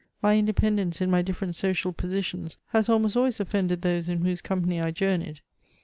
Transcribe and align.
My 0.19 0.35
independence 0.35 0.99
in 0.99 1.11
my 1.11 1.21
different 1.21 1.55
social 1.55 1.93
positions 1.93 2.57
has 2.69 2.89
almost 2.89 3.15
always 3.15 3.39
offended 3.39 3.83
those 3.83 4.09
in 4.09 4.25
whose 4.25 4.41
company 4.41 4.79
1 4.81 4.95
journeyed. 4.95 5.41